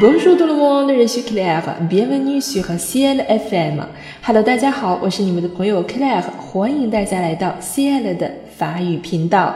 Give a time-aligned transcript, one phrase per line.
[0.00, 1.76] Bonjour tout le monde, je suis Claire.
[1.82, 3.82] Bienvenue sur CL FM.
[4.22, 9.54] Hello，大家好，我是你们的朋友 Claire，欢迎大家来到 CL 的法语频道。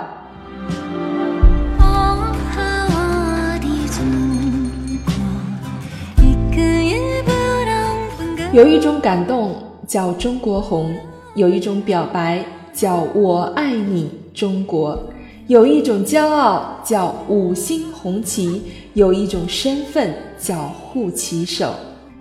[8.52, 9.57] 有一种感动
[9.87, 10.95] 叫中国红，
[11.34, 15.03] 有一种表白叫我爱你中国。
[15.46, 18.62] 有一种骄傲叫五星红旗，
[18.95, 21.75] 有一种身份叫护旗手。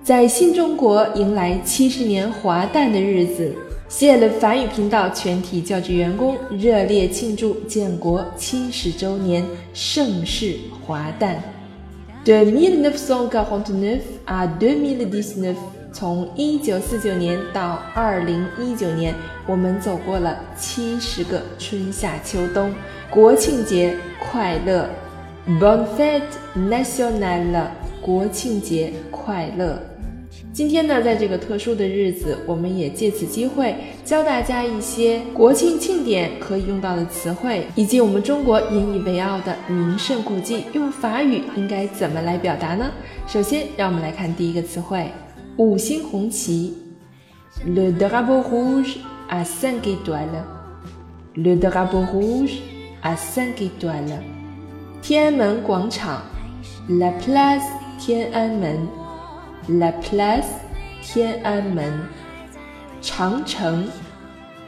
[0.03, 3.53] 在新中国迎来七十年华诞的日子，
[3.87, 10.55] 谢了法语频道全体教职员工热烈庆祝建国七十周年盛世
[10.85, 11.39] 华诞。
[15.91, 19.13] 从一九四九年到二零一九年，
[19.47, 22.73] 我们走过了七十个春夏秋冬。
[23.09, 24.87] 国庆节快乐
[25.59, 26.21] ，Bon fête
[26.55, 27.67] nationale！
[28.01, 29.79] 国庆节快乐。
[30.53, 33.75] 今天呢，在这个特殊的日子，我们也借此机会
[34.05, 42.91] 教大家一些国庆庆典可以用到的词汇，以及我们中国引以为傲的名胜古迹，用法语应该怎么来表达呢？
[43.27, 45.07] 首先，让我们来看第一个词汇。
[45.58, 46.74] 五星红旗，
[47.64, 52.60] le drapeau rouge à cinq étoiles，le drapeau rouge
[53.02, 54.18] à cinq étoiles。
[55.02, 56.22] 天安门广场，
[56.88, 57.66] la place
[57.98, 58.88] 天安门，
[59.68, 60.46] la place
[61.02, 61.84] 天安门。
[63.02, 63.84] 长城，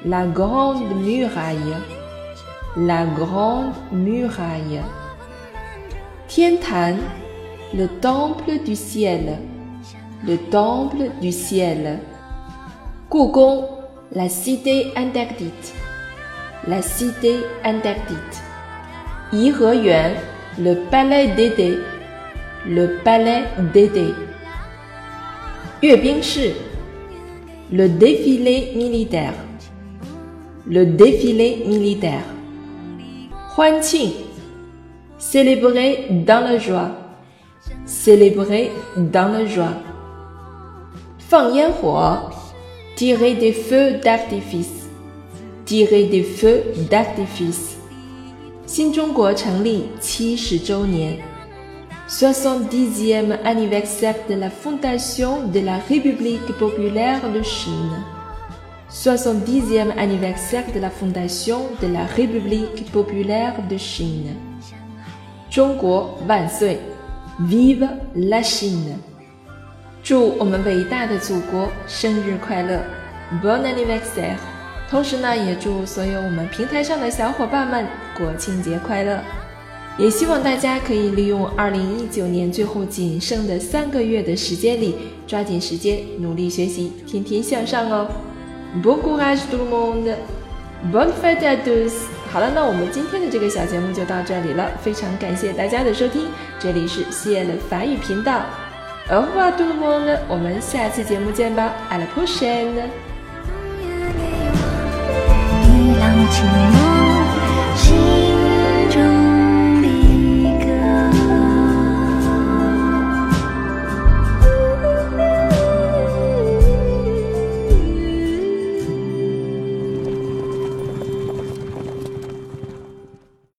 [0.05, 4.83] la grande muraille，la grande muraille。
[6.29, 6.99] 天坛，
[7.73, 9.39] le temple du ciel。
[10.24, 11.98] Le temple du ciel.
[13.10, 13.64] Coucou,
[14.14, 15.74] la cité interdite.
[16.68, 18.44] La cité interdite.
[19.34, 20.12] Yiheyuan,
[20.60, 21.80] le palais d'Édé.
[22.68, 24.14] Le palais d'Édé.
[25.82, 26.54] Yuebingshi,
[27.72, 29.34] le défilé militaire.
[30.68, 32.26] Le défilé militaire.
[33.58, 34.12] Huanqing,
[35.18, 36.92] célébrer dans la joie.
[37.86, 39.74] Célébrer dans la joie.
[41.31, 42.31] 放烟火，
[42.97, 47.75] tirer des feux d'artifice，tirer des feux d'artifice。
[48.67, 51.19] 新中国成立七十周年，
[52.09, 61.89] soixante-dixième anniversaire de la fondation de la République populaire de Chine。soixante-dixième anniversaire de la fondation de
[61.89, 64.37] la République populaire de Chine。
[65.51, 66.79] 中国万岁，
[67.41, 68.99] Vive la Chine！
[70.04, 72.80] 祝我们伟大的祖国生日快乐
[73.44, 74.36] ，Bon anniversaire！
[74.90, 77.86] 同时呢，也祝所有我们平台上的小伙伴们
[78.18, 79.20] 国庆节快乐。
[80.00, 84.96] 也希望大家可以利用2019年最后仅剩的三个月的时间里，
[85.28, 88.10] 抓紧时间努力学习，天天向上哦。
[88.82, 91.94] Bon courage tout le monde！Bonne fête à tous！
[92.32, 96.24] 好了，那我们今天的这个小节目就到这里了，非常感谢大家的收听，
[96.60, 98.42] 这里是谢了法语频道。
[99.10, 102.90] Au revoir tout le monde，我们下期节目见吧，à la prochaine。